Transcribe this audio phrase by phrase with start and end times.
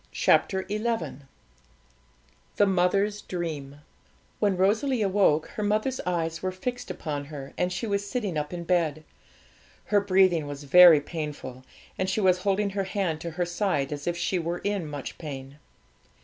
[0.11, 0.81] CHAPTER XI
[2.55, 3.81] THE MOTHER'S DREAM
[4.39, 8.51] When Rosalie awoke, her mother's eyes were fixed upon her, and she was sitting up
[8.51, 9.03] in bed.
[9.85, 11.63] Her breathing was very painful,
[11.99, 15.19] and she was holding her hand to her side, as if she were in much
[15.19, 15.59] pain.